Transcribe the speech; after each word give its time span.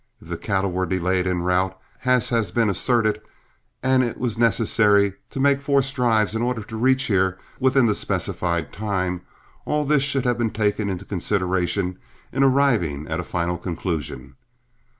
If 0.19 0.29
the 0.29 0.37
cattle 0.37 0.71
were 0.71 0.87
delayed 0.87 1.27
en 1.27 1.43
route, 1.43 1.77
as 2.05 2.29
has 2.29 2.49
been 2.49 2.71
asserted, 2.71 3.21
and 3.83 4.03
it 4.03 4.17
was 4.17 4.35
necessary 4.35 5.13
to 5.29 5.39
make 5.39 5.61
forced 5.61 5.93
drives 5.95 6.33
in 6.33 6.41
order 6.41 6.63
to 6.63 6.75
reach 6.75 7.03
here 7.03 7.37
within 7.59 7.85
the 7.85 7.93
specified 7.93 8.73
time, 8.73 9.21
all 9.63 9.83
this 9.83 10.01
should 10.01 10.23
be 10.39 10.49
taken 10.49 10.89
into 10.89 11.05
consideration 11.05 11.99
in 12.31 12.41
arriving 12.41 13.07
at 13.09 13.19
a 13.19 13.23
final 13.23 13.59
conclusion. 13.59 14.37